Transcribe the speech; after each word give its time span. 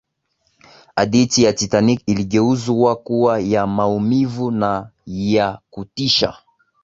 hadithi 0.95 1.43
ya 1.43 1.53
titanic 1.53 2.03
iligeuzwa 2.05 2.95
kuwa 2.95 3.39
ya 3.39 3.67
maumivu 3.67 4.51
na 4.51 4.89
ya 5.05 5.59
kutisha 5.69 6.37